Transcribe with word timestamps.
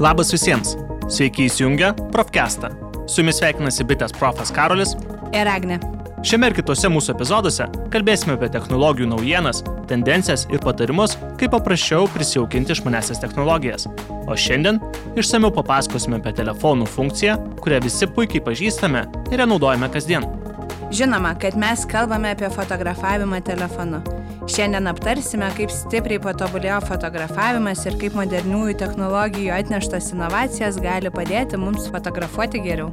Labas 0.00 0.30
visiems. 0.32 0.76
Sveiki 1.12 1.44
įsijungę 1.44 1.90
Profcastą. 2.12 2.70
Su 3.04 3.20
jumis 3.20 3.36
sveikinasi 3.36 3.84
bitės 3.84 4.14
profas 4.16 4.48
Karolis 4.56 4.94
ir 5.36 5.48
Agne. 5.52 5.76
Šiame 6.24 6.48
ir 6.48 6.54
kitose 6.56 6.88
mūsų 6.88 7.12
epizoduose 7.12 7.66
kalbėsime 7.92 8.38
apie 8.38 8.48
technologijų 8.54 9.10
naujienas, 9.10 9.60
tendencijas 9.90 10.46
ir 10.48 10.64
patarimus, 10.64 11.18
kaip 11.36 11.52
paprasčiau 11.52 12.08
prisijaukinti 12.14 12.72
išmanesias 12.72 13.20
technologijas. 13.20 13.84
O 14.24 14.38
šiandien 14.40 14.80
išsameu 15.20 15.52
papasakosime 15.58 16.16
apie 16.22 16.32
telefonų 16.38 16.88
funkciją, 16.88 17.36
kurią 17.60 17.82
visi 17.84 18.08
puikiai 18.08 18.40
pažįstame 18.48 19.04
ir 19.28 19.44
ją 19.44 19.50
naudojame 19.52 19.92
kasdien. 19.92 20.24
Žinoma, 20.96 21.36
kad 21.44 21.60
mes 21.60 21.84
kalbame 21.84 22.32
apie 22.32 22.48
fotografavimą 22.56 23.44
telefonu. 23.44 24.00
Šiandien 24.50 24.88
aptarsime, 24.90 25.46
kaip 25.54 25.70
stipriai 25.70 26.18
patobulėjo 26.24 26.80
fotografavimas 26.82 27.84
ir 27.86 27.94
kaip 28.00 28.16
moderniųjų 28.18 28.72
technologijų 28.80 29.52
atneštas 29.54 30.08
inovacijas 30.10 30.80
gali 30.82 31.12
padėti 31.14 31.58
mums 31.60 31.84
fotografuoti 31.92 32.58
geriau. 32.64 32.88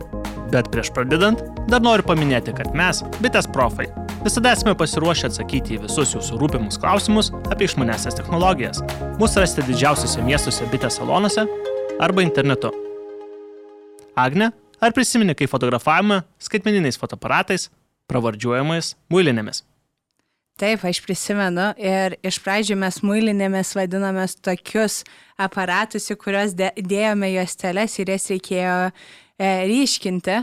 Bet 0.54 0.70
prieš 0.70 0.92
pradedant, 0.94 1.42
dar 1.72 1.82
noriu 1.82 2.06
paminėti, 2.06 2.54
kad 2.60 2.76
mes, 2.78 3.00
bitės 3.24 3.50
profai, 3.56 3.88
visada 4.22 4.52
esame 4.54 4.76
pasiruošę 4.78 5.32
atsakyti 5.32 5.80
į 5.80 5.82
visus 5.88 6.14
jūsų 6.14 6.38
rūpimus 6.44 6.78
klausimus 6.84 7.32
apie 7.50 7.66
išmanesias 7.66 8.20
technologijas. 8.20 8.84
Mūsų 9.18 9.42
rasite 9.42 9.66
didžiausiuose 9.66 10.26
miestuose 10.28 10.68
bitės 10.70 11.00
salonuose 11.02 11.48
arba 11.98 12.26
internetu. 12.28 12.70
Agne, 14.14 14.52
ar 14.78 14.94
prisimeni, 14.94 15.34
kai 15.34 15.50
fotografavome 15.50 16.22
skaitmeniniais 16.38 17.02
fotoaparatais 17.02 17.72
pravardžiuojamais 18.12 18.94
muilinėmis. 19.10 19.64
Taip, 20.58 20.82
aš 20.90 21.04
prisimenu 21.06 21.68
ir 21.78 22.16
iš 22.26 22.40
pradžių 22.42 22.80
mes 22.81 22.95
muilinėmis 23.06 23.76
vadinamės 23.78 24.34
tokius 24.42 25.04
aparatus, 25.38 26.09
į 26.09 26.18
kuriuos 26.18 26.56
dėjome 26.58 27.30
juosteles 27.36 27.98
ir 28.02 28.09
jas 28.16 28.26
reikėjo 28.34 28.78
e, 28.90 29.52
ryškinti. 29.70 30.40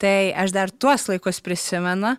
Tai 0.00 0.14
aš 0.40 0.54
dar 0.56 0.70
tuos 0.72 1.04
laikus 1.10 1.42
prisimenu 1.44 2.14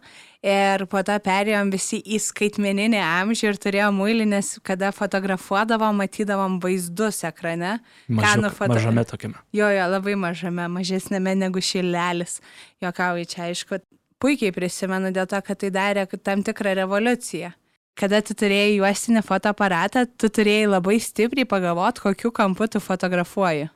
ir 0.45 0.83
po 0.89 1.01
to 1.05 1.15
perėjom 1.25 1.71
visi 1.73 1.97
į 1.97 2.19
skaitmeninį 2.21 2.99
amžių 3.01 3.47
ir 3.49 3.57
turėjom 3.61 3.97
muilinės, 3.97 4.51
kada 4.61 4.91
fotografuodavom, 4.93 5.97
matydavom 5.97 6.59
vaizdus 6.61 7.23
ekrane. 7.25 7.79
Mažiuk, 8.05 8.53
foto... 8.53 8.75
Mažame 8.75 9.05
tokiame. 9.09 9.41
Jo, 9.49 9.71
jo, 9.73 9.87
labai 9.95 10.13
mažame, 10.27 10.69
mažesnėme 10.77 11.33
negu 11.41 11.61
šilelis. 11.65 12.37
Jokauju 12.85 13.25
čia, 13.33 13.49
aišku, 13.49 13.81
puikiai 14.21 14.53
prisimenu 14.55 15.11
dėl 15.15 15.27
to, 15.29 15.41
kad 15.45 15.59
tai 15.63 15.73
darė 15.73 16.05
tam 16.21 16.45
tikrą 16.45 16.75
revoliuciją. 16.83 17.51
Kada 17.99 18.21
tu 18.23 18.33
turėjai 18.37 18.77
juostinį 18.77 19.21
fotoaparatą, 19.27 20.05
tu 20.17 20.29
turėjai 20.31 20.69
labai 20.69 20.97
stipriai 21.03 21.47
pagalvoti, 21.49 22.05
kokiu 22.05 22.31
kampu 22.33 22.69
tu 22.71 22.79
fotografuoji. 22.79 23.67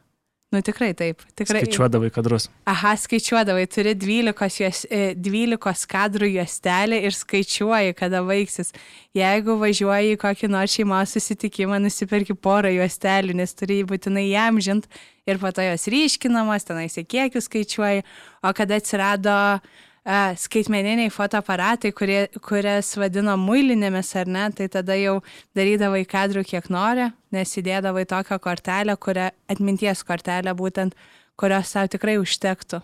Nu 0.54 0.62
tikrai 0.64 0.94
taip. 0.96 1.24
Tikrai. 1.36 1.66
Skaičiuodavai 1.66 2.12
kadrus. 2.16 2.46
Aha, 2.70 2.94
skaičiuodavai, 3.02 3.66
turi 3.68 3.92
12, 3.98 4.60
juos, 4.62 4.84
12 5.20 5.58
e, 5.58 5.88
kadrų 5.92 6.30
juostelį 6.32 7.00
ir 7.10 7.18
skaičiuoji, 7.18 7.96
kada 7.98 8.22
baigsis. 8.24 8.72
Jeigu 9.18 9.58
važiuoji 9.60 10.16
į 10.16 10.20
kokį 10.22 10.52
nors 10.54 10.78
šeimos 10.78 11.16
susitikimą, 11.18 11.82
nusipirki 11.84 12.38
porą 12.38 12.72
juostelių, 12.72 13.36
nes 13.42 13.58
turi 13.58 13.82
būtinai 13.90 14.30
jam 14.30 14.62
žint 14.64 14.88
ir 15.28 15.42
po 15.42 15.52
to 15.52 15.66
jos 15.66 15.90
ryškinamos, 15.92 16.70
tenais 16.70 16.96
į 17.02 17.04
kiekius 17.10 17.50
skaičiuoji. 17.50 18.06
O 18.46 18.54
kada 18.56 18.80
atsirado 18.80 19.36
uh, 19.58 19.84
skaitmeniniai 20.06 21.10
fotoaparatai, 21.10 21.92
kurie, 21.96 22.20
kurias 22.46 22.92
vadino 23.00 23.36
muilinėmis 23.42 24.12
ar 24.20 24.30
ne, 24.30 24.46
tai 24.54 24.68
tada 24.70 24.98
jau 25.00 25.20
darydavai 25.58 26.04
kadrų 26.06 26.46
kiek 26.46 26.70
nori, 26.70 27.10
nes 27.34 27.58
įdėdavai 27.58 28.06
tokią 28.10 28.38
kortelę, 28.40 28.98
kurią 29.02 29.32
atminties 29.50 30.06
kortelę 30.06 30.54
būtent, 30.54 30.94
kurios 31.36 31.74
tau 31.74 31.90
tikrai 31.90 32.20
užtektų. 32.22 32.84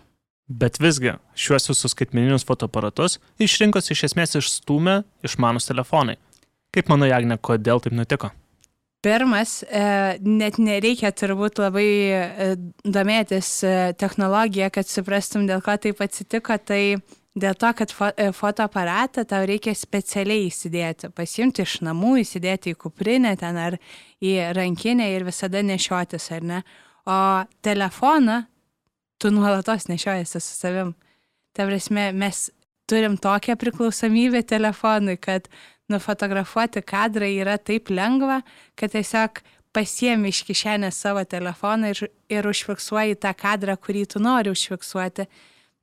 Bet 0.52 0.80
visgi, 0.82 1.14
šiuos 1.38 1.70
visus 1.70 1.94
skaitmeninius 1.94 2.44
fotoaparatus 2.44 3.20
iš 3.40 3.54
rinkos 3.62 3.88
iš 3.94 4.08
esmės 4.10 4.34
išstumė 4.36 5.02
išmanus 5.24 5.70
telefonai. 5.70 6.18
Kaip 6.74 6.90
manai, 6.90 7.12
Agne, 7.14 7.38
kodėl 7.38 7.80
taip 7.84 7.94
nutiko? 7.94 8.32
Pirmas, 9.02 9.64
e, 9.66 10.18
net 10.22 10.60
nereikia 10.62 11.10
turbūt 11.10 11.58
labai 11.58 11.86
e, 12.14 12.50
domėtis 12.86 13.48
e, 13.66 13.72
technologiją, 13.98 14.68
kad 14.70 14.86
suprastum, 14.86 15.48
dėl 15.48 15.58
ko 15.64 15.74
taip 15.74 16.04
atsitiko, 16.04 16.54
tai 16.62 17.00
dėl 17.34 17.56
to, 17.58 17.72
kad 17.80 17.90
fo 17.90 18.12
fotoaparatą 18.38 19.24
tau 19.26 19.42
reikia 19.48 19.74
specialiai 19.74 20.46
įsidėti, 20.46 21.10
pasimti 21.18 21.66
iš 21.66 21.80
namų, 21.82 22.20
įsidėti 22.22 22.76
į 22.76 22.78
kuprinę 22.84 23.34
ten 23.40 23.58
ar 23.58 23.78
į 24.22 24.36
rankinę 24.54 25.10
ir 25.16 25.26
visada 25.26 25.64
nešiotis, 25.66 26.30
ar 26.38 26.46
ne? 26.46 26.62
O 27.02 27.18
telefoną 27.66 28.44
tu 29.18 29.34
nuolatos 29.34 29.90
nešiojasi 29.90 30.38
su 30.38 30.54
savim. 30.60 30.94
Ta 31.58 31.66
prasme, 31.66 32.12
mes 32.14 32.52
turim 32.86 33.18
tokią 33.18 33.58
priklausomybę 33.58 34.42
telefonui, 34.46 35.18
kad 35.18 35.50
nufotografuoti 35.92 36.82
kadrą 36.86 37.28
yra 37.28 37.58
taip 37.60 37.92
lengva, 37.92 38.40
kad 38.78 38.94
tiesiog 38.94 39.42
pasiemi 39.72 40.32
iš 40.32 40.42
kišenės 40.48 40.98
savo 41.04 41.22
telefoną 41.24 41.92
ir, 41.94 42.04
ir 42.32 42.48
užfiksuoji 42.48 43.18
tą 43.22 43.32
kadrą, 43.38 43.76
kurį 43.80 44.04
tu 44.14 44.22
nori 44.22 44.52
užfiksuoti. 44.52 45.28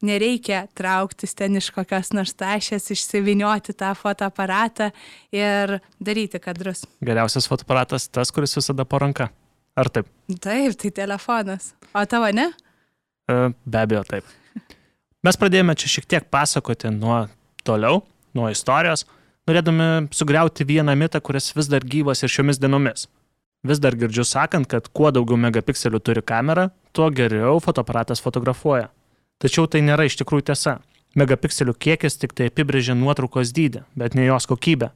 Nereikia 0.06 0.62
trauktis 0.80 1.34
ten 1.36 1.58
iš 1.60 1.74
kokios 1.76 2.14
nors 2.16 2.32
tašės, 2.40 2.86
išsivinioti 2.94 3.74
tą 3.76 3.90
fotoaparatą 4.00 4.94
ir 5.36 5.80
daryti 6.00 6.40
kadrus. 6.40 6.86
Geriausias 7.04 7.50
fotoaparatas 7.52 8.08
tas, 8.08 8.32
kuris 8.32 8.56
visada 8.56 8.86
po 8.88 9.02
ranka. 9.04 9.28
Ar 9.76 9.92
taip? 9.92 10.08
Taip, 10.40 10.78
tai 10.80 10.94
telefonas. 10.96 11.74
O 11.92 12.06
tavo 12.08 12.32
ne? 12.36 12.48
E, 13.28 13.52
be 13.66 13.82
abejo, 13.82 14.06
taip. 14.08 14.32
Mes 15.28 15.36
pradėjome 15.36 15.76
čia 15.76 15.92
šiek 15.98 16.08
tiek 16.08 16.28
pasakoti 16.32 16.94
nuo 16.96 17.26
toliau, 17.68 18.00
nuo 18.38 18.48
istorijos, 18.52 19.04
norėdami 19.50 20.10
sugriauti 20.14 20.68
vieną 20.70 20.96
mitą, 20.96 21.22
kuris 21.22 21.52
vis 21.58 21.70
dar 21.72 21.86
gyvas 21.86 22.24
ir 22.24 22.32
šiomis 22.32 22.62
dienomis. 22.62 23.08
Vis 23.68 23.82
dar 23.84 23.98
girdžiu 24.00 24.24
sakant, 24.24 24.70
kad 24.72 24.88
kuo 24.96 25.10
daugiau 25.12 25.40
megapikselių 25.42 26.00
turi 26.00 26.24
kamera, 26.24 26.70
tuo 26.96 27.10
geriau 27.12 27.60
fotoaparatas 27.60 28.22
fotografuoja. 28.24 28.88
Tačiau 29.40 29.68
tai 29.68 29.82
nėra 29.84 30.06
iš 30.08 30.16
tikrųjų 30.22 30.46
tiesa. 30.52 30.78
Megapikselių 31.20 31.74
kiekis 31.76 32.20
tik 32.22 32.36
tai 32.38 32.48
apibrėžia 32.52 32.96
nuotraukos 32.96 33.52
dydį, 33.56 33.84
bet 34.00 34.16
ne 34.16 34.30
jos 34.30 34.48
kokybę. 34.48 34.92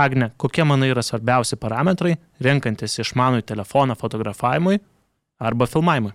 Agne, 0.00 0.30
kokie 0.40 0.64
manai 0.66 0.88
yra 0.90 1.04
svarbiausi 1.06 1.58
parametrai, 1.60 2.16
renkantis 2.42 2.96
išmanų 3.02 3.44
telefoną 3.46 3.94
fotografavimui 3.98 4.80
arba 5.38 5.68
filmavimui? 5.70 6.14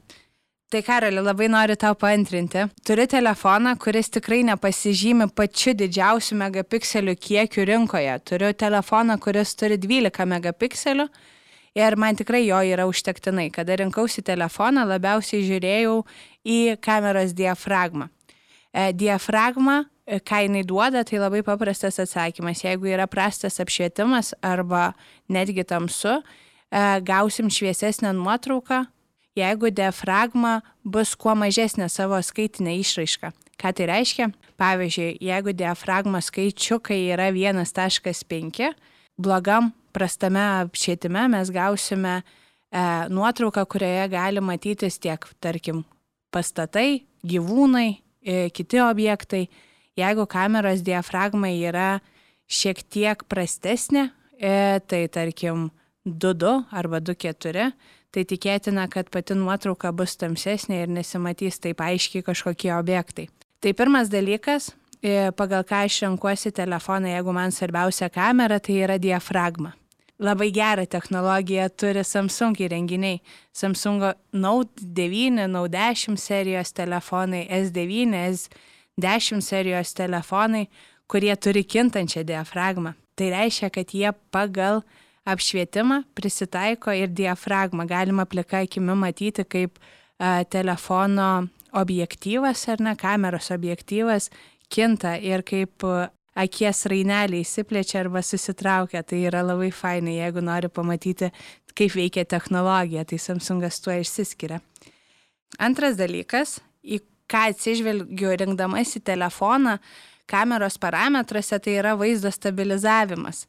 Tai 0.69 0.83
Karoli, 0.85 1.17
labai 1.17 1.47
noriu 1.49 1.73
tau 1.75 1.95
paantrinti. 1.97 2.61
Turiu 2.85 3.07
telefoną, 3.09 3.71
kuris 3.81 4.11
tikrai 4.13 4.43
nepasižymi 4.45 5.25
pačiu 5.33 5.71
didžiausiu 5.73 6.35
megapikselių 6.37 7.15
kiekiu 7.17 7.63
rinkoje. 7.65 8.11
Turiu 8.21 8.51
telefoną, 8.53 9.15
kuris 9.17 9.55
turi 9.57 9.79
12 9.81 10.27
megapikselių 10.29 11.07
ir 11.73 11.97
man 11.97 12.19
tikrai 12.19 12.43
jo 12.43 12.59
yra 12.61 12.85
užtektinai. 12.85 13.47
Kada 13.55 13.79
rinkausi 13.81 14.21
telefoną, 14.21 14.83
labiausiai 14.91 15.41
žiūrėjau 15.47 15.95
į 16.45 16.59
kameros 16.85 17.33
diafragmą. 17.33 18.11
E, 18.69 18.91
diafragma, 18.93 19.79
e, 20.05 20.21
ką 20.21 20.43
jinai 20.45 20.61
duoda, 20.69 21.01
tai 21.01 21.17
labai 21.17 21.41
paprastas 21.49 21.97
atsakymas. 21.97 22.61
Jeigu 22.67 22.93
yra 22.93 23.09
prastas 23.09 23.57
apšvietimas 23.57 24.35
arba 24.45 24.91
netgi 25.33 25.65
tamsu, 25.65 26.19
e, 26.69 26.85
gausim 27.09 27.49
šviesesnę 27.49 28.13
nuotrauką, 28.21 28.85
jeigu 29.39 29.71
diafragma 29.73 30.59
bus 30.83 31.15
kuo 31.19 31.35
mažesnė 31.37 31.89
savo 31.91 32.19
skaitinė 32.23 32.77
išraiška. 32.81 33.31
Ką 33.59 33.73
tai 33.75 33.89
reiškia? 33.89 34.29
Pavyzdžiui, 34.59 35.17
jeigu 35.23 35.53
diafragmos 35.55 36.29
skaičiukai 36.31 37.01
yra 37.13 37.29
1.5, 37.35 38.69
blogam 39.19 39.73
prastame 39.91 40.43
apšvietime 40.63 41.27
mes 41.31 41.51
gausime 41.51 42.19
e, 42.19 42.23
nuotrauką, 43.09 43.65
kurioje 43.65 44.05
gali 44.13 44.43
matytis 44.43 44.99
tiek, 45.01 45.25
tarkim, 45.43 45.83
pastatai, 46.31 47.03
gyvūnai, 47.27 47.89
e, 48.21 48.37
kiti 48.55 48.81
objektai. 48.83 49.47
Jeigu 49.99 50.23
kameros 50.31 50.83
diafragma 50.85 51.51
yra 51.51 51.89
šiek 52.47 52.83
tiek 52.87 53.25
prastesnė, 53.27 54.09
e, 54.39 54.79
tai 54.87 55.03
tarkim 55.11 55.69
2.2 56.07 56.55
arba 56.71 57.01
2.4, 57.03 57.71
tai 58.11 58.25
tikėtina, 58.25 58.87
kad 58.91 59.09
pati 59.13 59.37
nuotrauka 59.37 59.91
bus 59.95 60.15
tamsesnė 60.19 60.83
ir 60.83 60.93
nesimatys 60.93 61.59
taip 61.63 61.81
aiškiai 61.85 62.25
kažkokie 62.25 62.71
objektai. 62.75 63.29
Tai 63.59 63.73
pirmas 63.75 64.09
dalykas, 64.09 64.71
e, 65.03 65.31
pagal 65.35 65.65
ką 65.67 65.83
aš 65.85 66.01
renkuosi 66.05 66.51
telefoną, 66.55 67.11
jeigu 67.15 67.33
man 67.35 67.51
svarbiausia 67.51 68.09
kamera, 68.09 68.59
tai 68.59 68.81
yra 68.85 68.97
diafragma. 68.97 69.73
Labai 70.19 70.49
gerą 70.51 70.83
technologiją 70.85 71.69
turi 71.79 72.03
Samsung 72.03 72.57
įrenginiai. 72.59 73.21
Samsung 73.55 74.03
Note 74.33 74.83
9, 74.83 75.47
Note 75.47 75.71
10 75.71 76.19
serijos 76.19 76.73
telefonai, 76.75 77.45
S9, 77.47 78.17
S10 78.99 79.41
serijos 79.41 79.93
telefonai, 79.95 80.65
kurie 81.07 81.35
turi 81.35 81.63
kintančią 81.63 82.25
diafragmą. 82.27 82.93
Tai 83.15 83.29
reiškia, 83.31 83.69
kad 83.71 83.95
jie 83.95 84.11
pagal 84.31 84.83
apšvietimą, 85.33 86.03
prisitaiko 86.17 86.93
ir 86.95 87.11
diafragmą. 87.15 87.87
Galima 87.89 88.25
plika 88.29 88.63
akimi 88.65 88.95
matyti, 88.97 89.45
kaip 89.45 89.79
a, 89.79 90.43
telefono 90.49 91.47
objektyvas 91.79 92.65
ar 92.73 92.81
ne, 92.81 92.95
kameros 92.97 93.51
objektyvas 93.53 94.29
kinta 94.69 95.15
ir 95.21 95.43
kaip 95.45 95.85
akies 96.39 96.85
raineliai 96.89 97.43
įsiplečia 97.43 98.03
arba 98.03 98.21
susitraukia. 98.25 99.03
Tai 99.03 99.19
yra 99.29 99.43
labai 99.45 99.71
fainai, 99.75 100.19
jeigu 100.19 100.43
nori 100.45 100.69
pamatyti, 100.71 101.31
kaip 101.75 101.95
veikia 101.95 102.25
technologija, 102.25 103.05
tai 103.05 103.19
Samsungas 103.21 103.79
tuo 103.83 103.95
išsiskiria. 103.95 104.59
Antras 105.59 105.97
dalykas, 105.99 106.59
į 106.83 107.01
ką 107.29 107.45
atsižvelgiu 107.53 108.35
rinkdamasi 108.39 109.01
telefoną, 109.05 109.77
kameros 110.29 110.77
parametruose, 110.81 111.57
tai 111.59 111.79
yra 111.81 111.95
vaizdo 111.97 112.31
stabilizavimas. 112.31 113.47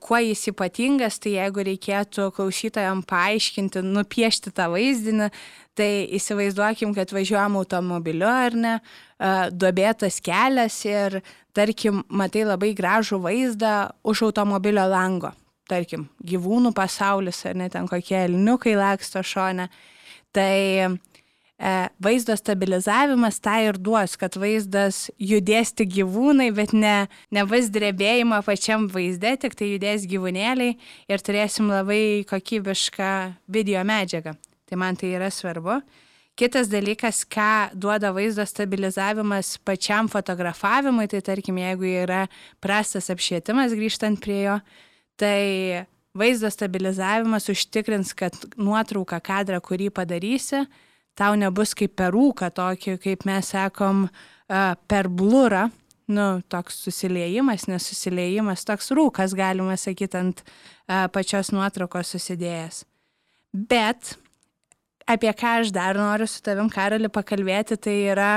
Kuo 0.00 0.16
jis 0.16 0.46
ypatingas, 0.48 1.18
tai 1.20 1.34
jeigu 1.34 1.64
reikėtų 1.66 2.30
klausytojams 2.32 3.04
paaiškinti, 3.10 3.82
nupiešti 3.84 4.52
tą 4.56 4.70
vaizdinį, 4.72 5.26
tai 5.76 5.90
įsivaizduokim, 6.16 6.94
kad 6.96 7.12
važiuojam 7.12 7.58
automobiliu 7.60 8.28
ar 8.30 8.56
ne, 8.56 8.72
duobėtas 9.52 10.16
kelias 10.24 10.78
ir, 10.88 11.18
tarkim, 11.56 12.00
matai 12.08 12.46
labai 12.48 12.72
gražų 12.78 13.20
vaizdą 13.26 13.74
už 14.00 14.24
automobilio 14.30 14.86
lango. 14.88 15.34
Tarkim, 15.68 16.08
gyvūnų 16.26 16.72
pasaulis 16.74 17.44
ar 17.46 17.60
net 17.60 17.76
ten 17.76 17.86
kokie 17.90 18.16
elniukai 18.24 18.72
laksto 18.80 19.20
šone. 19.22 19.68
Tai 20.34 20.96
vaizdo 22.00 22.36
stabilizavimas 22.36 23.40
tą 23.44 23.56
ir 23.66 23.78
duos, 23.78 24.16
kad 24.16 24.36
vaizdas 24.40 25.10
judės 25.20 25.74
tik 25.76 25.92
gyvūnai, 25.92 26.48
bet 26.56 26.72
ne, 26.72 27.08
ne 27.30 27.44
vas 27.44 27.68
drebėjimą 27.72 28.40
pačiam 28.46 28.86
vaizde, 28.88 29.34
tik 29.42 29.56
tai 29.58 29.74
judės 29.74 30.06
gyvūnėliai 30.08 30.78
ir 31.10 31.24
turėsim 31.26 31.68
labai 31.68 32.24
kokybišką 32.30 33.10
video 33.52 33.84
medžiagą. 33.84 34.36
Tai 34.70 34.80
man 34.80 34.96
tai 34.96 35.12
yra 35.18 35.28
svarbu. 35.34 35.80
Kitas 36.40 36.70
dalykas, 36.72 37.26
ką 37.28 37.74
duoda 37.76 38.14
vaizdo 38.16 38.46
stabilizavimas 38.48 39.58
pačiam 39.66 40.08
fotografavimui, 40.08 41.10
tai 41.12 41.20
tarkim, 41.26 41.58
jeigu 41.60 41.90
yra 42.06 42.22
prastas 42.64 43.10
apšvietimas 43.12 43.74
grįžtant 43.76 44.22
prie 44.22 44.46
jo, 44.46 44.60
tai 45.20 45.84
vaizdo 46.16 46.48
stabilizavimas 46.48 47.50
užtikrins, 47.52 48.14
kad 48.16 48.38
nuotrauką 48.56 49.20
kadrą, 49.26 49.60
kurį 49.60 49.90
padarysi, 49.92 50.64
tau 51.18 51.36
nebus 51.38 51.74
kaip 51.78 51.96
per 51.98 52.14
rūką 52.16 52.50
tokį, 52.56 52.96
kaip 53.02 53.26
mes 53.28 53.52
sakom, 53.54 54.06
per 54.90 55.08
blurą, 55.08 55.68
nu, 56.10 56.26
toks 56.50 56.80
susiliejimas, 56.86 57.68
nesusiliejimas, 57.70 58.64
toks 58.66 58.90
rūkas, 58.96 59.36
galima 59.38 59.76
sakyti, 59.78 60.18
ant 60.18 60.42
pačios 61.14 61.52
nuotraukos 61.54 62.10
susidėjęs. 62.16 62.82
Bet 63.54 64.16
apie 65.10 65.30
ką 65.34 65.60
aš 65.60 65.72
dar 65.74 65.98
noriu 65.98 66.26
su 66.30 66.42
tavim, 66.42 66.70
Karali, 66.72 67.10
pakalbėti, 67.12 67.78
tai 67.78 67.96
yra 68.10 68.34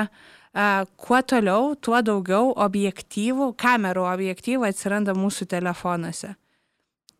Uh, 0.53 0.85
kuo 1.01 1.17
toliau, 1.25 1.71
tuo 1.81 1.97
daugiau 2.05 2.51
objektyvų, 2.61 3.47
kamerų 3.57 4.03
objektyvų 4.05 4.67
atsiranda 4.67 5.15
mūsų 5.17 5.47
telefonuose. 5.49 6.35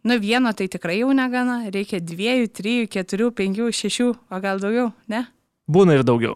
Nu, 0.05 0.19
vieno 0.21 0.51
tai 0.53 0.67
tikrai 0.69 1.00
jau 1.00 1.09
negana, 1.17 1.63
reikia 1.73 1.97
dviejų, 1.97 2.51
trijų, 2.53 2.91
keturių, 2.94 3.31
penkių, 3.33 3.71
šešių, 3.73 4.07
o 4.29 4.39
gal 4.44 4.61
daugiau, 4.61 4.91
ne? 5.09 5.23
Būna 5.68 5.95
ir 5.95 6.04
daugiau. 6.04 6.36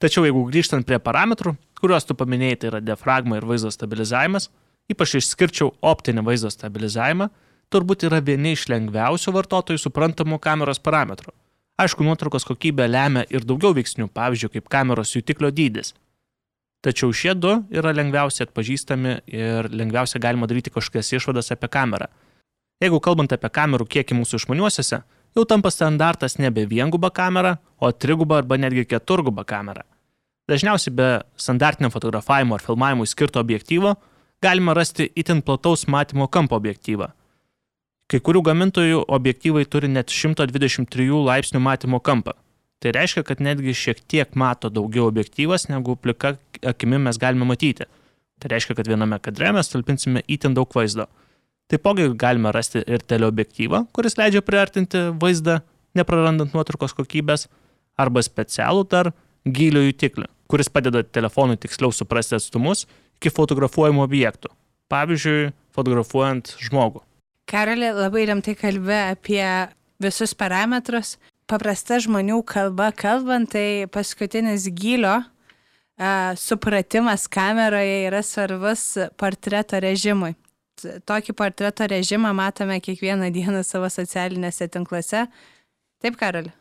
Tačiau 0.00 0.24
jeigu 0.26 0.46
grįžtant 0.48 0.86
prie 0.88 0.98
parametrų, 0.98 1.54
kuriuos 1.78 2.06
tu 2.08 2.16
paminėjai, 2.18 2.58
tai 2.58 2.70
yra 2.70 2.80
diafragma 2.82 3.36
ir 3.38 3.46
vaizdo 3.46 3.70
stabilizavimas, 3.70 4.48
ypač 4.90 5.18
išskirčiau 5.20 5.74
optinį 5.92 6.24
vaizdo 6.26 6.50
stabilizavimą, 6.50 7.28
turbūt 7.72 8.06
yra 8.08 8.22
vieni 8.24 8.54
iš 8.56 8.66
lengviausių 8.72 9.34
vartotojų 9.36 9.82
suprantamų 9.82 10.40
kameros 10.42 10.80
parametrų. 10.82 11.34
Aišku, 11.80 12.04
nuotraukos 12.04 12.46
kokybė 12.48 12.88
lemia 12.88 13.26
ir 13.32 13.44
daugiau 13.48 13.72
veiksnių, 13.76 14.08
pavyzdžiui, 14.12 14.52
kaip 14.56 14.72
kameros 14.72 15.14
jutiklio 15.16 15.52
dydis. 15.52 15.94
Tačiau 16.82 17.14
šie 17.14 17.36
du 17.38 17.54
yra 17.70 17.92
lengviausiai 17.94 18.48
atpažįstami 18.48 19.14
ir 19.30 19.68
lengviausiai 19.70 20.20
galima 20.22 20.48
daryti 20.50 20.72
kažkokias 20.74 21.12
išvadas 21.14 21.52
apie 21.54 21.70
kamerą. 21.70 22.08
Jeigu 22.82 22.98
kalbant 23.04 23.32
apie 23.32 23.50
kamerų 23.54 23.86
kiekį 23.86 24.18
mūsų 24.18 24.40
išmaniuosiuose, 24.40 25.04
jau 25.36 25.44
tampa 25.48 25.70
standartas 25.70 26.38
nebe 26.38 26.66
vienguba 26.68 27.10
kamera, 27.10 27.56
o 27.80 27.90
triguba 27.92 28.38
arba 28.42 28.58
netgi 28.58 28.84
keturguba 28.86 29.44
kamera. 29.44 29.84
Dažniausiai 30.48 30.94
be 30.94 31.08
standartinio 31.36 31.90
fotografavimo 31.90 32.54
ar 32.54 32.62
filmavimo 32.62 33.06
skirto 33.06 33.40
objektyvo 33.40 33.94
galima 34.42 34.74
rasti 34.74 35.08
itin 35.16 35.42
plataus 35.42 35.86
matymo 35.86 36.26
kampo 36.26 36.56
objektyvą. 36.58 37.08
Kai 38.10 38.20
kurių 38.20 38.42
gamintojų 38.48 39.04
objektyvai 39.08 39.64
turi 39.70 39.88
net 39.88 40.10
123 40.10 41.06
laipsnių 41.28 41.60
matymo 41.62 42.00
kampą. 42.02 42.34
Tai 42.82 42.90
reiškia, 42.96 43.22
kad 43.22 43.40
netgi 43.40 43.72
šiek 43.78 44.00
tiek 44.10 44.34
mato 44.34 44.68
daugiau 44.68 45.06
objektyvas, 45.06 45.68
negu 45.70 45.94
plika 45.96 46.34
akimi 46.66 46.98
mes 46.98 47.18
galime 47.22 47.46
matyti. 47.46 47.86
Tai 48.42 48.50
reiškia, 48.50 48.74
kad 48.74 48.90
viename 48.90 49.20
kadre 49.22 49.52
mes 49.54 49.70
talpinsime 49.70 50.24
itin 50.26 50.56
daug 50.58 50.74
vaizdo. 50.74 51.06
Taipogi 51.72 52.04
galime 52.20 52.50
rasti 52.52 52.82
ir 52.84 53.00
teleobjektyvą, 53.08 53.86
kuris 53.96 54.18
leidžia 54.20 54.42
priartinti 54.44 55.06
vaizdą, 55.16 55.62
neprarandant 55.96 56.52
nuotraukos 56.52 56.92
kokybės, 56.98 57.46
arba 57.96 58.20
specialų 58.20 58.82
dar 58.92 59.08
gylio 59.48 59.80
jutiklį, 59.86 60.26
kuris 60.52 60.68
padeda 60.68 61.00
telefonui 61.00 61.56
tiksliau 61.56 61.88
suprasti 61.96 62.36
atstumus 62.36 62.84
iki 63.16 63.32
fotografuojamų 63.32 64.04
objektų. 64.04 64.52
Pavyzdžiui, 64.92 65.54
fotografuojant 65.72 66.52
žmogų. 66.60 67.00
Karolė 67.48 67.94
labai 67.96 68.26
rimtai 68.28 68.52
kalbė 68.58 69.00
apie 69.14 69.46
visus 70.02 70.36
parametrus. 70.36 71.16
Paprasta 71.48 71.96
žmonių 72.04 72.42
kalba 72.52 72.90
kalbant, 72.92 73.54
tai 73.56 73.88
paskutinis 73.88 74.68
gylio 74.76 75.22
uh, 75.22 76.36
supratimas 76.36 77.24
kameroje 77.32 77.98
yra 78.10 78.20
svarbus 78.20 78.90
portreto 79.16 79.80
režimui 79.80 80.34
tokį 80.80 81.34
portreto 81.36 81.86
režimą 81.90 82.32
matome 82.36 82.78
kiekvieną 82.80 83.30
dieną 83.34 83.62
savo 83.66 83.90
socialinėse 83.92 84.68
tinkluose. 84.72 85.26
Taip, 86.02 86.16
Karali? 86.20 86.52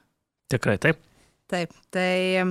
Tikrai 0.51 0.77
taip. 0.81 0.99
Taip, 1.51 1.73
tai 1.91 2.43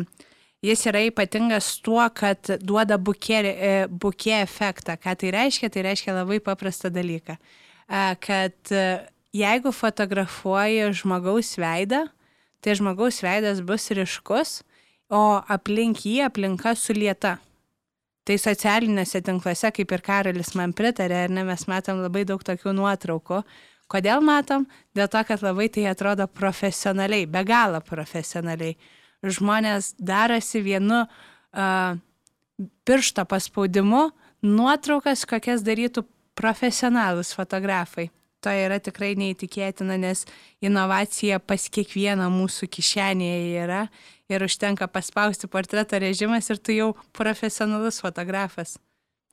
jis 0.65 0.83
yra 0.91 1.01
ypatingas 1.09 1.71
tuo, 1.85 2.03
kad 2.13 2.53
duoda 2.61 2.99
bukė, 3.01 3.41
e, 3.49 3.73
bukė 3.89 4.41
efektą. 4.43 4.97
Ką 5.01 5.15
tai 5.21 5.33
reiškia? 5.37 5.71
Tai 5.73 5.85
reiškia 5.89 6.17
labai 6.19 6.41
paprastą 6.45 6.91
dalyką. 6.93 7.37
Kad 8.21 8.73
e, 8.73 8.85
jeigu 9.37 9.73
fotografuoji 9.73 10.91
žmogaus 11.01 11.55
veidą, 11.61 12.05
tai 12.61 12.77
žmogaus 12.79 13.23
veidas 13.25 13.63
bus 13.65 13.89
ryškus, 13.97 14.61
o 15.11 15.41
aplink 15.51 16.05
jį 16.07 16.21
aplinka 16.29 16.77
sulieta. 16.79 17.39
Tai 18.31 18.37
socialiniuose 18.39 19.19
tinkluose, 19.27 19.73
kaip 19.75 19.91
ir 19.91 20.03
Karolis 20.07 20.53
man 20.55 20.71
pritarė, 20.71 21.25
ar 21.27 21.33
ne, 21.35 21.43
mes 21.49 21.65
matom 21.67 21.99
labai 21.99 22.21
daug 22.29 22.45
tokių 22.47 22.71
nuotraukų. 22.79 23.41
Kodėl 23.91 24.23
matom? 24.23 24.69
Dėl 24.95 25.09
to, 25.11 25.23
kad 25.27 25.43
labai 25.43 25.67
tai 25.75 25.89
atrodo 25.91 26.29
profesionaliai, 26.31 27.27
be 27.27 27.43
galo 27.43 27.81
profesionaliai. 27.83 28.77
Žmonės 29.27 29.97
darosi 29.99 30.63
vienu 30.63 31.01
uh, 31.03 31.99
piršto 32.87 33.27
paspaudimu 33.27 34.05
nuotraukas, 34.47 35.27
kokias 35.27 35.67
darytų 35.67 36.07
profesionalus 36.39 37.35
fotografai 37.35 38.13
to 38.45 38.53
yra 38.55 38.79
tikrai 38.83 39.13
neįtikėtina, 39.21 39.99
nes 40.01 40.25
inovacija 40.65 41.41
pas 41.45 41.67
kiekvieną 41.73 42.31
mūsų 42.33 42.71
kišenėje 42.73 43.65
yra 43.65 43.83
ir 44.31 44.45
užtenka 44.47 44.89
paspausti 44.91 45.51
portreto 45.51 45.99
režimas 46.01 46.51
ir 46.51 46.61
tu 46.63 46.77
jau 46.77 46.91
profesionalus 47.17 48.01
fotografas. 48.03 48.77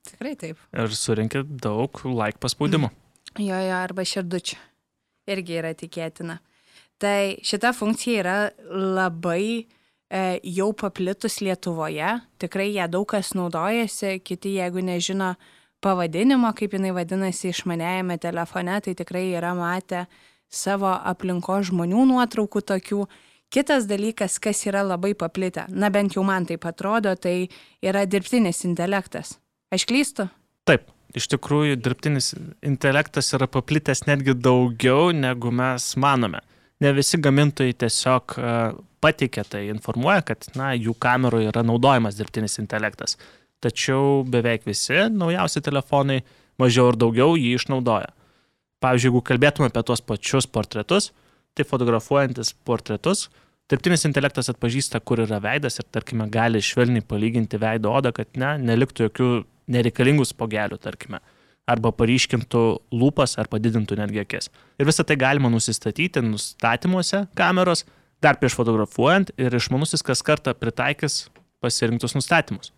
Tikrai 0.08 0.36
taip. 0.40 0.60
Ir 0.74 0.94
surinkit 0.96 1.58
daug 1.64 2.04
like 2.06 2.42
paspaudimų. 2.44 2.94
Jo, 3.38 3.54
jo, 3.62 3.74
arba 3.78 4.02
širdučių. 4.08 4.56
Irgi 5.30 5.58
yra 5.60 5.70
tikėtina. 5.78 6.40
Tai 6.98 7.38
šita 7.46 7.70
funkcija 7.78 8.22
yra 8.24 8.38
labai 8.74 9.68
e, 10.10 10.22
jau 10.56 10.72
paplitus 10.74 11.38
Lietuvoje. 11.46 12.16
Tikrai 12.42 12.72
ją 12.72 12.88
daug 12.90 13.06
kas 13.12 13.36
naudojasi, 13.38 14.16
kiti, 14.26 14.56
jeigu 14.58 14.82
nežino, 14.82 15.36
pavadinimo, 15.86 16.50
kaip 16.58 16.74
jinai 16.74 16.96
vadinasi 16.96 17.52
išmanėjame 17.52 18.18
telefone, 18.22 18.80
tai 18.82 18.96
tikrai 18.98 19.28
yra 19.38 19.54
matę 19.58 20.08
savo 20.50 20.90
aplinko 20.90 21.60
žmonių 21.70 22.08
nuotraukų 22.14 22.64
tokių. 22.74 23.06
Kitas 23.54 23.88
dalykas, 23.88 24.40
kas 24.44 24.66
yra 24.68 24.84
labai 24.84 25.14
paplitę, 25.16 25.68
na 25.70 25.90
bent 25.94 26.18
jau 26.18 26.24
man 26.28 26.46
taip 26.50 26.66
atrodo, 26.68 27.14
tai 27.16 27.48
yra 27.84 28.04
dirbtinis 28.10 28.66
intelektas. 28.68 29.38
Aš 29.72 29.86
klystu? 29.88 30.28
Taip, 30.68 30.90
iš 31.16 31.30
tikrųjų 31.32 31.80
dirbtinis 31.80 32.34
intelektas 32.66 33.32
yra 33.38 33.48
paplitęs 33.48 34.04
netgi 34.10 34.36
daugiau, 34.36 35.14
negu 35.16 35.54
mes 35.56 35.94
manome. 35.96 36.44
Ne 36.84 36.92
visi 36.94 37.18
gamintojai 37.24 37.74
tiesiog 37.74 38.36
uh, 38.38 38.76
patikė 39.02 39.48
tai, 39.48 39.64
informuoja, 39.72 40.22
kad 40.28 40.52
na, 40.60 40.74
jų 40.76 40.94
kameroje 41.00 41.50
yra 41.50 41.64
naudojamas 41.66 42.20
dirbtinis 42.20 42.60
intelektas 42.62 43.16
tačiau 43.64 44.24
beveik 44.28 44.66
visi 44.68 45.08
naujausi 45.14 45.62
telefonai 45.66 46.22
mažiau 46.62 46.92
ar 46.92 47.00
daugiau 47.00 47.36
jį 47.38 47.56
išnaudoja. 47.58 48.12
Pavyzdžiui, 48.84 49.10
jeigu 49.10 49.24
kalbėtume 49.26 49.70
apie 49.72 49.84
tuos 49.86 50.04
pačius 50.06 50.48
portretus, 50.50 51.12
tai 51.58 51.66
fotografuojantis 51.68 52.54
portretus, 52.68 53.28
dirbtinis 53.72 54.06
intelektas 54.08 54.52
atpažįsta, 54.54 55.02
kur 55.04 55.22
yra 55.26 55.42
veidas 55.44 55.82
ir, 55.82 55.88
tarkime, 55.92 56.30
gali 56.32 56.62
švelniai 56.64 57.06
palyginti 57.06 57.60
veido 57.62 57.92
odą, 57.94 58.14
kad 58.16 58.40
ne, 58.40 58.54
neliktų 58.70 59.10
jokių 59.10 59.32
nereikalingų 59.74 60.28
spogelių, 60.30 60.80
tarkime, 60.84 61.20
arba 61.68 61.92
paryškintų 61.96 62.64
lūpas 62.96 63.36
ar 63.42 63.50
padidintų 63.52 64.00
netgi 64.00 64.24
akis. 64.24 64.52
Ir 64.80 64.88
visą 64.88 65.04
tai 65.08 65.18
galima 65.20 65.52
nusistatyti 65.52 66.24
nustatymuose 66.24 67.26
kameros, 67.38 67.84
dar 68.24 68.40
prieš 68.40 68.56
fotografuojant 68.58 69.34
ir 69.38 69.54
išmanusis 69.54 70.06
kas 70.06 70.24
kartą 70.26 70.56
pritaikys 70.58 71.28
pasirinktus 71.62 72.16
nustatymus. 72.16 72.72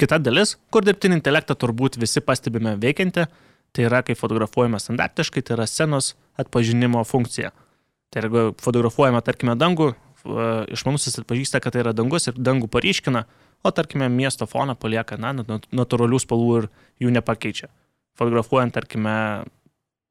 Kita 0.00 0.18
dalis, 0.18 0.56
kur 0.72 0.84
dirbtinį 0.86 1.20
intelektą 1.20 1.54
turbūt 1.58 1.98
visi 2.00 2.22
pastebime 2.24 2.74
veikianti, 2.80 3.26
tai 3.72 3.84
yra, 3.86 4.00
kai 4.04 4.16
fotografuojame 4.18 4.80
standartiškai, 4.80 5.44
tai 5.44 5.56
yra 5.58 5.66
scenos 5.68 6.14
atpažinimo 6.40 7.04
funkcija. 7.08 7.52
Tai 8.12 8.22
jeigu 8.26 8.50
fotografuojame, 8.60 9.20
tarkime, 9.24 9.54
dangų, 9.56 9.92
išmanusis 10.72 11.16
atpažįsta, 11.22 11.62
kad 11.64 11.74
tai 11.74 11.82
yra 11.82 11.94
dangus 11.96 12.28
ir 12.28 12.36
dangų 12.36 12.68
paryškina, 12.72 13.24
o 13.62 13.70
tarkime, 13.72 14.08
miesto 14.12 14.46
foną 14.46 14.76
palieka, 14.78 15.16
na, 15.20 15.32
natūralių 15.72 16.20
spalvų 16.20 16.58
ir 16.60 16.68
jų 17.02 17.12
nepakeičia. 17.16 17.70
Fotografuojant, 18.18 18.74
tarkime, 18.74 19.14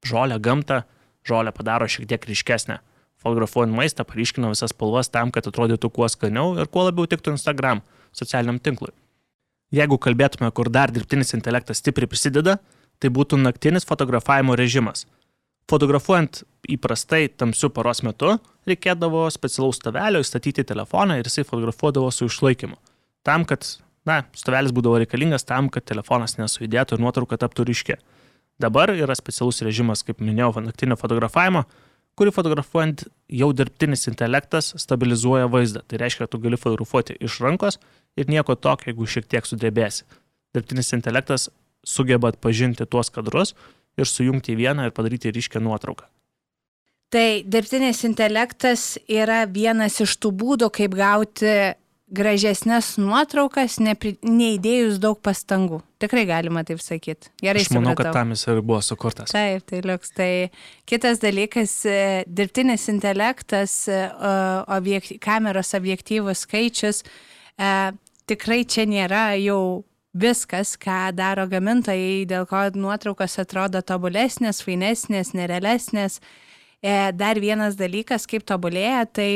žolę, 0.04 0.40
gamtą, 0.42 0.82
žolę 1.28 1.52
padaro 1.54 1.86
šiek 1.86 2.08
tiek 2.10 2.26
ryškesnę. 2.26 2.80
Fotografuojant 3.22 3.74
maistą, 3.76 4.04
paryškina 4.08 4.50
visas 4.50 4.74
spalvas 4.74 5.12
tam, 5.12 5.30
kad 5.30 5.46
atrodytų 5.46 5.92
kuo 5.94 6.08
skaniau 6.10 6.56
ir 6.58 6.66
kuo 6.66 6.88
labiau 6.88 7.06
tiktų 7.06 7.36
Instagram 7.36 7.84
socialiniam 8.10 8.58
tinklui. 8.58 8.90
Jeigu 9.72 9.96
kalbėtume, 10.02 10.50
kur 10.52 10.68
dar 10.68 10.90
dirbtinis 10.92 11.32
intelektas 11.36 11.78
stipriai 11.78 12.10
prisideda, 12.10 12.58
tai 12.98 13.08
būtų 13.14 13.38
naktinis 13.38 13.86
fotografavimo 13.88 14.58
režimas. 14.58 15.06
Fotografuojant 15.70 16.42
įprastai 16.70 17.26
tamsiu 17.28 17.70
paros 17.74 18.02
metu, 18.06 18.36
reikėdavo 18.68 19.26
specialaus 19.34 19.78
stavelio 19.80 20.22
įstatyti 20.22 20.64
telefoną 20.66 21.18
ir 21.18 21.28
jisai 21.28 21.44
fotografuodavo 21.46 22.10
su 22.14 22.28
išlaikymu. 22.30 22.76
Tam, 23.26 23.46
kad, 23.48 23.66
na, 24.08 24.22
stavelis 24.38 24.74
būdavo 24.74 25.00
reikalingas 25.02 25.46
tam, 25.48 25.70
kad 25.72 25.86
telefonas 25.88 26.36
nesujudėtų 26.38 26.98
ir 26.98 27.04
nuotrauka 27.04 27.38
taptų 27.40 27.66
ryški. 27.70 27.98
Dabar 28.62 28.92
yra 28.94 29.14
specialus 29.18 29.62
režimas, 29.64 30.04
kaip 30.06 30.20
minėjau, 30.22 30.52
naktinio 30.62 30.98
fotografavimo, 31.00 31.64
kurį 32.18 32.34
fotografuojant 32.36 33.06
jau 33.32 33.48
dirbtinis 33.56 34.06
intelektas 34.10 34.74
stabilizuoja 34.78 35.48
vaizdą. 35.50 35.82
Tai 35.88 36.02
reiškia, 36.02 36.28
tu 36.30 36.38
gali 36.42 36.58
fotografuoti 36.60 37.16
iš 37.24 37.40
rankos 37.42 37.80
ir 38.18 38.28
nieko 38.30 38.54
tokio, 38.54 38.90
jeigu 38.92 39.08
šiek 39.08 39.26
tiek 39.30 39.48
sudrebėsi. 39.48 40.04
Dirbtinis 40.52 40.92
intelektas 40.92 41.48
sugeba 41.82 42.30
atpažinti 42.30 42.86
tuos 42.86 43.10
kadrus 43.10 43.56
ir 43.98 44.08
sujungti 44.08 44.54
į 44.54 44.60
vieną 44.64 44.88
ir 44.88 44.96
padaryti 44.96 45.32
ryškę 45.34 45.60
nuotrauką. 45.62 46.08
Tai 47.12 47.26
dirbtinis 47.44 48.00
intelektas 48.08 48.96
yra 49.04 49.42
vienas 49.44 49.98
iš 50.00 50.16
tų 50.16 50.30
būdų, 50.32 50.70
kaip 50.72 50.94
gauti 50.96 51.52
gražesnės 52.12 52.94
nuotraukas, 53.00 53.78
nepri, 53.80 54.14
neįdėjus 54.24 54.98
daug 55.00 55.18
pastangų. 55.24 55.80
Tikrai 56.02 56.24
galima 56.28 56.62
taip 56.68 56.80
sakyti. 56.84 57.30
Gerai, 57.40 57.62
aš 57.64 57.70
manau, 57.72 57.92
supratau. 57.92 58.12
kad 58.12 58.18
tam 58.18 58.34
jis 58.34 58.44
ir 58.48 58.60
buvo 58.60 58.80
sukurtas. 58.84 59.32
Taip, 59.32 59.64
tai 59.68 59.80
liuks. 59.86 60.12
Tai 60.16 60.32
kitas 60.88 61.22
dalykas, 61.22 61.76
e, 61.88 62.00
dirbtinis 62.26 62.88
intelektas, 62.92 63.76
e, 63.88 64.02
objekt, 64.76 65.14
kameros 65.24 65.72
objektyvų 65.78 66.36
skaičius, 66.36 67.02
e, 67.56 67.72
tikrai 68.28 68.62
čia 68.68 68.84
nėra 68.88 69.24
jau 69.40 69.84
viskas, 70.12 70.76
ką 70.76 71.10
daro 71.16 71.46
gamintojai, 71.48 72.24
dėl 72.28 72.46
ko 72.48 72.66
nuotraukos 72.76 73.38
atrodo 73.40 73.82
tobulesnės, 73.82 74.62
fainesnės, 74.64 75.32
nerealesnės. 75.36 76.20
E, 76.82 77.12
dar 77.14 77.38
vienas 77.38 77.76
dalykas, 77.78 78.26
kaip 78.26 78.44
tobulėja, 78.44 79.04
tai 79.06 79.28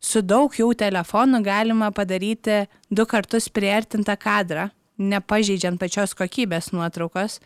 su 0.00 0.22
daug 0.24 0.54
jau 0.56 0.70
telefonų 0.72 1.42
galima 1.44 1.90
padaryti 1.92 2.64
du 2.90 3.04
kartus 3.06 3.50
priartintą 3.52 4.16
kadrą, 4.16 4.70
nepažeidžiant 4.98 5.78
pačios 5.80 6.16
kokybės 6.16 6.72
nuotraukos. 6.72 7.40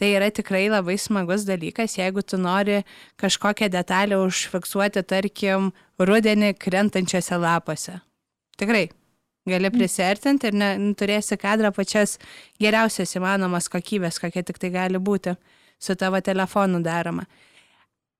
Tai 0.00 0.08
yra 0.14 0.30
tikrai 0.32 0.70
labai 0.72 0.94
smagus 0.96 1.42
dalykas, 1.44 1.98
jeigu 1.98 2.22
tu 2.24 2.38
nori 2.40 2.78
kažkokią 3.20 3.68
detalę 3.68 4.16
užfiksuoti, 4.22 5.02
tarkim, 5.04 5.74
rudenį 6.00 6.54
krentančiose 6.56 7.36
lapuose. 7.36 7.98
Tikrai, 8.56 8.86
gali 9.50 9.68
mm. 9.68 9.76
prisartinti 9.76 10.50
ir 10.50 10.56
ne, 10.56 10.70
turėsi 10.98 11.38
kadrą 11.40 11.72
pačias 11.76 12.16
geriausias 12.62 13.16
įmanomas 13.18 13.70
kokybės, 13.72 14.20
kokia 14.22 14.44
tik 14.46 14.58
tai 14.62 14.72
gali 14.74 15.02
būti 15.02 15.36
su 15.80 15.96
tavo 15.96 16.20
telefonu 16.24 16.82
daroma. 16.84 17.26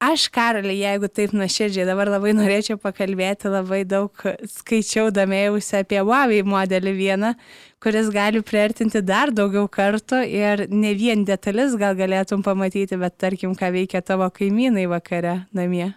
Aš, 0.01 0.31
Karolį, 0.33 0.79
jeigu 0.81 1.11
taip 1.13 1.35
nuoširdžiai 1.37 1.85
dabar 1.85 2.09
labai 2.09 2.31
norėčiau 2.33 2.79
pakalbėti, 2.81 3.51
labai 3.53 3.83
daug 3.85 4.23
skaičiau, 4.49 5.11
domėjausi 5.13 5.75
apie 5.83 5.99
Huawei 6.01 6.41
modelį 6.41 6.95
vieną, 6.97 7.35
kuris 7.85 8.09
gali 8.15 8.41
priartinti 8.41 9.03
dar 9.05 9.29
daugiau 9.29 9.69
kartų 9.69 10.23
ir 10.25 10.65
ne 10.73 10.95
vien 10.97 11.27
detalis 11.29 11.77
gal 11.77 11.99
galėtum 12.01 12.41
pamatyti, 12.47 12.97
bet 12.97 13.19
tarkim, 13.21 13.53
ką 13.53 13.69
veikia 13.77 14.01
tavo 14.01 14.31
kaimynai 14.33 14.87
vakare 14.89 15.43
namie. 15.53 15.91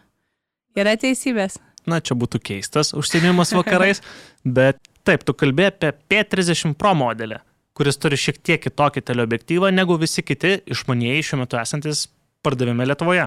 Yra 0.75 0.97
teisybės. 0.99 1.61
Na, 1.87 2.03
čia 2.03 2.19
būtų 2.19 2.43
keistas 2.43 2.91
užsienimas 2.91 3.55
vakarais, 3.55 4.03
bet 4.43 4.83
Taip, 5.03 5.25
tu 5.27 5.35
kalbėjai 5.35 5.71
apie 5.73 5.89
P30 6.11 6.77
Pro 6.79 6.93
modelį, 6.95 7.41
kuris 7.75 7.99
turi 7.99 8.15
šiek 8.19 8.37
tiek 8.39 8.61
kitokį 8.63 9.03
teleobjektyvą 9.03 9.71
negu 9.73 9.97
visi 9.99 10.23
kiti 10.23 10.61
išmanieji 10.71 11.25
šiuo 11.27 11.41
metu 11.41 11.59
esantis 11.59 12.05
pardavime 12.43 12.87
Lietuvoje. 12.87 13.25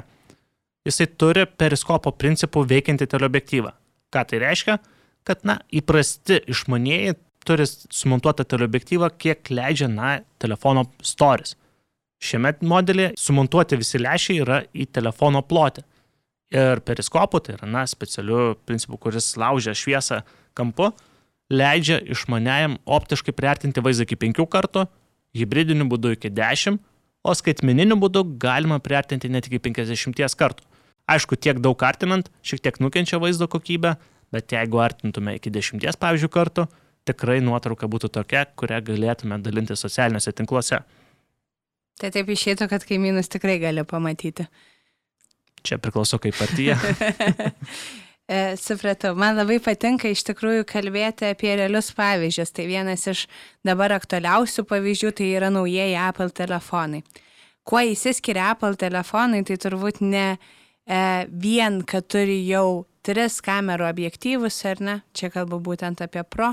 Jisai 0.86 1.08
turi 1.20 1.44
periskopo 1.58 2.12
principų 2.16 2.62
veikiantį 2.70 3.08
teleobjektyvą. 3.12 3.72
Ką 4.14 4.22
tai 4.30 4.40
reiškia? 4.40 4.78
Kad, 5.26 5.42
na, 5.44 5.58
įprasti 5.74 6.38
išmanieji 6.48 7.16
turi 7.46 7.66
sumontuotą 7.68 8.46
teleobjektyvą, 8.48 9.10
kiek 9.20 9.50
leidžia, 9.50 9.88
na, 9.90 10.20
telefono 10.42 10.86
storis. 11.04 11.56
Šiame 12.22 12.54
modelį 12.64 13.10
sumontuoti 13.20 13.76
visi 13.76 14.00
lešiai 14.00 14.40
yra 14.44 14.62
į 14.72 14.86
telefono 14.96 15.42
plotį. 15.44 15.84
Ir 16.56 16.80
periskopu, 16.86 17.42
tai 17.42 17.58
yra, 17.58 17.68
na, 17.68 17.84
specialiu 17.90 18.54
principu, 18.64 18.96
kuris 19.02 19.34
laužia 19.36 19.74
šviesą 19.76 20.22
kampu, 20.56 20.92
leidžia 21.50 22.00
išmaniajam 22.02 22.78
optiškai 22.86 23.34
priartinti 23.36 23.82
vaizdą 23.84 24.06
iki 24.06 24.18
5 24.26 24.46
kartų, 24.50 24.86
hybridiniu 25.36 25.86
būdu 25.90 26.14
iki 26.16 26.30
10, 26.32 26.80
o 27.26 27.34
skaitmeniniu 27.34 27.98
būdu 28.00 28.24
galima 28.40 28.78
priartinti 28.82 29.30
net 29.30 29.48
iki 29.50 29.60
50 29.62 30.36
kartų. 30.38 30.66
Aišku, 31.06 31.38
tiek 31.38 31.60
daug 31.62 31.82
artinant, 31.86 32.28
šiek 32.42 32.64
tiek 32.64 32.80
nukenčia 32.82 33.20
vaizdo 33.22 33.46
kokybė, 33.46 33.94
bet 34.34 34.50
jeigu 34.50 34.80
artintume 34.82 35.36
iki 35.38 35.52
10, 35.54 35.84
pavyzdžiui, 36.02 36.32
kartų, 36.34 36.66
tikrai 37.06 37.38
nuotrauka 37.44 37.86
būtų 37.86 38.10
tokia, 38.10 38.46
kurią 38.58 38.80
galėtume 38.88 39.38
dalinti 39.42 39.76
socialiniuose 39.78 40.34
tinkluose. 40.34 40.80
Tai 41.96 42.10
taip 42.12 42.28
išėtų, 42.28 42.66
kad 42.68 42.82
kaimynus 42.84 43.30
tikrai 43.32 43.60
gali 43.62 43.86
pamatyti. 43.86 44.48
Čia 45.62 45.78
priklauso 45.82 46.18
kaip 46.22 46.34
partija. 46.36 46.74
E, 48.26 48.56
supratau, 48.58 49.14
man 49.14 49.36
labai 49.38 49.60
patinka 49.62 50.10
iš 50.10 50.24
tikrųjų 50.26 50.64
kalbėti 50.66 51.28
apie 51.28 51.52
realius 51.60 51.92
pavyzdžius. 51.94 52.50
Tai 52.56 52.64
vienas 52.66 53.06
iš 53.06 53.26
dabar 53.66 53.94
aktualiausių 53.94 54.64
pavyzdžių 54.66 55.12
tai 55.14 55.28
yra 55.38 55.50
naujieji 55.54 55.94
Apple 56.02 56.32
telefonai. 56.34 57.04
Kuo 57.66 57.84
įsiskiria 57.86 58.50
Apple 58.50 58.74
telefonai, 58.78 59.44
tai 59.46 59.58
turbūt 59.62 60.02
ne 60.02 60.26
e, 60.34 60.38
vien, 61.30 61.78
kad 61.86 62.08
turi 62.10 62.40
jau 62.48 62.86
tris 63.06 63.38
kamerų 63.46 63.86
objektyvus, 63.86 64.58
ar 64.66 64.82
ne, 64.82 64.96
čia 65.14 65.30
kalbu 65.30 65.60
būtent 65.62 66.02
apie 66.02 66.26
Pro, 66.26 66.50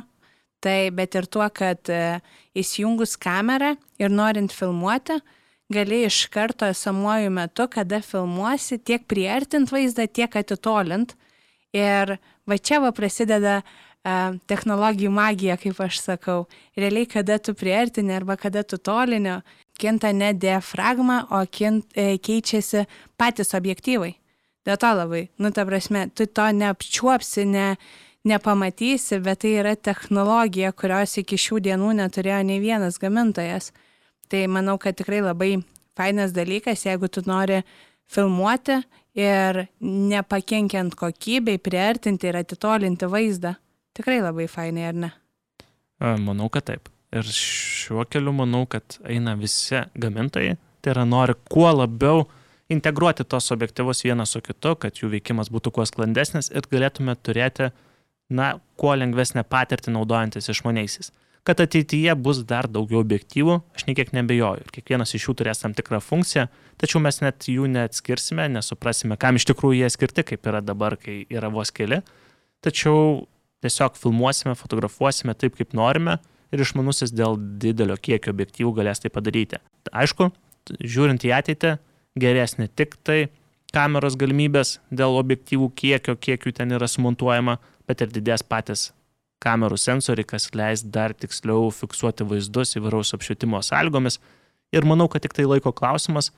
tai 0.61 0.91
bet 0.93 1.17
ir 1.17 1.25
tuo, 1.25 1.49
kad 1.49 1.89
e, 1.89 2.19
įsijungus 2.53 3.17
kamerą 3.17 3.73
ir 3.97 4.13
norint 4.13 4.53
filmuoti, 4.53 5.17
gali 5.73 6.03
iš 6.05 6.27
karto 6.29 6.69
esamuoju 6.69 7.33
metu, 7.33 7.65
kada 7.65 7.97
filmuosi, 8.05 8.77
tiek 8.77 9.09
priartint 9.09 9.73
vaizdą, 9.73 10.05
tiek 10.05 10.37
atitolint 10.37 11.17
Ir 11.73 12.17
va 12.45 12.57
čia 12.57 12.79
va 12.83 12.91
prasideda 12.93 13.61
uh, 13.61 14.37
technologijų 14.49 15.11
magija, 15.13 15.57
kaip 15.57 15.79
aš 15.81 16.01
sakau. 16.03 16.45
Realiai, 16.77 17.07
kada 17.09 17.39
tu 17.39 17.55
priartini 17.57 18.13
arba 18.13 18.35
kada 18.37 18.63
tu 18.63 18.77
tolini, 18.77 19.39
kinta 19.79 20.11
ne 20.13 20.33
diafragma, 20.33 21.27
o 21.31 21.43
kint, 21.49 21.85
e, 21.95 22.17
keičiasi 22.17 22.85
patys 23.17 23.55
objektyvai. 23.57 24.13
Dėl 24.63 24.77
to 24.79 24.91
labai, 24.95 25.27
nu 25.39 25.51
ta 25.51 25.65
prasme, 25.67 26.07
tu 26.15 26.27
to 26.27 26.45
neapčiuopsi, 26.55 27.45
ne, 27.45 27.75
nepamatysi, 28.23 29.19
bet 29.23 29.41
tai 29.43 29.57
yra 29.59 29.75
technologija, 29.75 30.71
kurios 30.71 31.17
iki 31.19 31.39
šių 31.39 31.59
dienų 31.65 31.95
neturėjo 31.99 32.43
nei 32.47 32.61
vienas 32.63 32.99
gamintojas. 33.01 33.73
Tai 34.31 34.45
manau, 34.47 34.77
kad 34.79 34.95
tikrai 34.95 35.19
labai 35.23 35.57
fainas 35.97 36.31
dalykas, 36.35 36.85
jeigu 36.87 37.09
tu 37.11 37.25
nori 37.27 37.63
filmuoti 38.07 38.79
ir 39.17 39.65
nepakenkiant 39.81 40.95
kokybei, 40.97 41.59
priartinti 41.61 42.29
ir 42.29 42.39
atitolinti 42.41 43.09
vaizdą. 43.09 43.55
Tikrai 43.93 44.21
labai 44.23 44.47
fainai, 44.49 44.87
ar 44.89 44.97
ne? 44.97 45.11
Manau, 46.01 46.49
kad 46.49 46.65
taip. 46.69 46.89
Ir 47.13 47.27
šiuo 47.29 48.07
keliu 48.09 48.33
manau, 48.33 48.65
kad 48.65 48.97
eina 49.05 49.35
visi 49.37 49.83
gamintojai. 50.01 50.57
Tai 50.81 50.95
yra 50.95 51.05
nori 51.05 51.35
kuo 51.49 51.69
labiau 51.71 52.25
integruoti 52.73 53.23
tos 53.23 53.51
objektyvus 53.53 54.03
vieną 54.03 54.25
su 54.25 54.41
kitu, 54.41 54.73
kad 54.81 54.97
jų 54.97 55.11
veikimas 55.13 55.51
būtų 55.53 55.71
kuo 55.75 55.85
sklandesnis 55.85 56.49
ir 56.49 56.65
galėtume 56.71 57.15
turėti, 57.21 57.69
na, 58.33 58.55
kuo 58.79 58.95
lengvesnę 58.97 59.43
patirtį 59.45 59.93
naudojantis 59.93 60.49
išmaniaisiais. 60.49 61.11
Kad 61.43 61.59
ateityje 61.59 62.13
bus 62.15 62.39
dar 62.47 62.69
daugiau 62.71 63.01
objektyvų, 63.03 63.57
aš 63.75 63.83
niekiek 63.89 64.13
nebejoju. 64.15 64.63
Ir 64.63 64.69
kiekvienas 64.77 65.11
iš 65.17 65.25
jų 65.27 65.33
turės 65.41 65.59
tam 65.59 65.73
tikrą 65.75 65.99
funkciją, 65.99 66.45
tačiau 66.79 67.01
mes 67.03 67.19
net 67.19 67.49
jų 67.51 67.67
neatskirsime, 67.67 68.45
nesuprasime, 68.53 69.17
kam 69.19 69.35
iš 69.35 69.49
tikrųjų 69.51 69.81
jie 69.81 69.89
skirti, 69.91 70.23
kaip 70.29 70.47
yra 70.47 70.63
dabar, 70.63 70.95
kai 70.95 71.25
yra 71.27 71.51
vos 71.51 71.73
keli. 71.75 71.99
Tačiau 72.63 73.25
tiesiog 73.63 73.99
filmuosime, 73.99 74.55
fotografuosime 74.55 75.35
taip, 75.35 75.59
kaip 75.59 75.75
norime 75.75 76.15
ir 76.53 76.63
išmanusis 76.63 77.11
dėl 77.11 77.35
didelio 77.59 77.99
kiekio 77.99 78.31
objektyvų 78.31 78.73
galės 78.79 79.03
tai 79.03 79.11
padaryti. 79.11 79.59
Aišku, 79.91 80.31
žiūrint 80.79 81.27
į 81.27 81.35
ateitį, 81.41 81.75
gerės 82.23 82.55
ne 82.55 82.69
tik 82.71 82.95
tai 83.03 83.25
kameros 83.75 84.15
galimybės 84.15 84.77
dėl 84.95 85.19
objektyvų 85.19 85.73
kiekio, 85.75 86.15
kiek 86.15 86.47
jų 86.47 86.55
ten 86.55 86.71
yra 86.77 86.87
sumontuojama, 86.87 87.59
bet 87.89 88.05
ir 88.05 88.15
didės 88.15 88.47
patys 88.47 88.93
kamerų 89.43 89.77
sensoriai, 89.79 90.27
kas 90.27 90.49
leis 90.55 90.85
dar 90.95 91.13
tiksliau 91.13 91.67
fiksuoti 91.73 92.27
vaizdus 92.29 92.77
įvairaus 92.79 93.13
apšvietimo 93.17 93.61
sąlygomis. 93.65 94.19
Ir 94.73 94.87
manau, 94.89 95.09
kad 95.11 95.25
tik 95.25 95.35
tai 95.37 95.45
laiko 95.45 95.73
klausimas, 95.75 96.31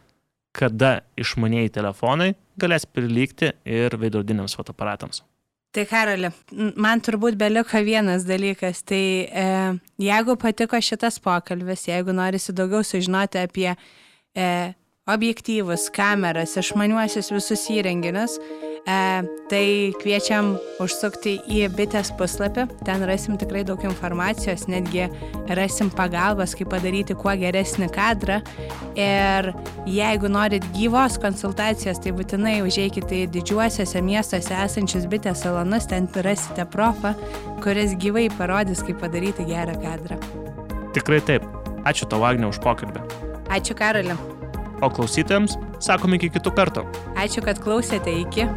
kada 0.56 1.00
išmaniai 1.20 1.72
telefonai 1.72 2.34
galės 2.60 2.88
prilygti 2.88 3.52
ir 3.68 3.96
veidrodiniams 4.00 4.56
fotoaparatams. 4.58 5.22
Tai 5.76 5.84
Karali, 5.90 6.30
man 6.80 7.02
turbūt 7.04 7.36
beliko 7.36 7.82
vienas 7.84 8.24
dalykas. 8.24 8.80
Tai 8.88 9.04
e, 9.28 9.48
jeigu 10.00 10.38
patiko 10.40 10.80
šitas 10.80 11.20
pokalbis, 11.20 11.90
jeigu 11.90 12.16
norisi 12.16 12.56
daugiau 12.56 12.84
sužinoti 12.88 13.42
apie 13.42 13.74
e, 13.76 14.46
objektyvus, 15.12 15.90
kameras, 15.94 16.56
išmaniuosius 16.62 17.34
visus 17.36 17.68
įrenginius, 17.76 18.40
e, 18.86 19.24
tai 19.50 19.66
kviečiam 20.02 20.56
užsukti 20.82 21.36
į 21.52 21.66
bitės 21.76 22.12
puslapį, 22.18 22.68
ten 22.86 23.04
rasim 23.08 23.38
tikrai 23.42 23.64
daug 23.68 23.82
informacijos, 23.86 24.68
netgi 24.72 25.08
rasim 25.58 25.92
pagalbas, 25.94 26.56
kaip 26.58 26.72
padaryti 26.74 27.18
kuo 27.18 27.34
geresnį 27.40 27.90
kadrą. 27.96 28.40
Ir 28.96 29.52
jeigu 29.90 30.32
norit 30.32 30.66
gyvos 30.76 31.20
konsultacijos, 31.22 32.00
tai 32.04 32.14
būtinai 32.16 32.60
užeikite 32.66 33.24
į 33.24 33.32
didžiuosiuose 33.36 34.04
miestuose 34.06 34.56
esančius 34.66 35.10
bitės 35.12 35.44
salonus, 35.46 35.90
ten 35.92 36.08
rasite 36.26 36.68
profą, 36.70 37.16
kuris 37.66 37.98
gyvai 38.00 38.30
parodys, 38.38 38.86
kaip 38.86 39.02
padaryti 39.04 39.48
gerą 39.50 39.78
kadrą. 39.84 40.22
Tikrai 40.96 41.20
taip. 41.26 41.44
Ačiū 41.86 42.08
tau, 42.10 42.24
Agne, 42.26 42.48
už 42.50 42.58
pokalbį. 42.64 43.04
Ačiū, 43.54 43.76
Karoli. 43.78 44.16
O 44.82 44.90
klausytojams 44.90 45.54
sakom 45.84 46.16
iki 46.18 46.32
kitų 46.34 46.56
kartų. 46.58 46.86
Ačiū, 47.20 47.46
kad 47.46 47.62
klausėte 47.62 48.12
iki. 48.26 48.48